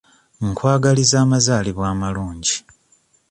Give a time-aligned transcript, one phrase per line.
[0.47, 2.55] Nkwagaliza amazaalibwa amalungi.